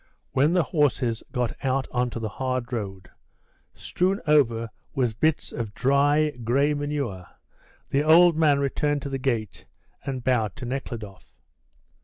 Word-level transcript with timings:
When 0.31 0.53
the 0.53 0.63
horses 0.63 1.21
got 1.31 1.51
out 1.63 1.87
on 1.91 2.09
to 2.09 2.19
the 2.19 2.27
hard 2.27 2.73
road, 2.73 3.11
strewn 3.75 4.19
over 4.25 4.71
with 4.95 5.19
bits 5.19 5.51
of 5.51 5.75
dry, 5.75 6.31
grey 6.43 6.73
manure, 6.73 7.27
the 7.89 8.01
old 8.01 8.35
man 8.35 8.57
returned 8.57 9.03
to 9.03 9.09
the 9.09 9.19
gate, 9.19 9.67
and 10.03 10.23
bowed 10.23 10.55
to 10.55 10.65
Nekhludoff. 10.65 11.35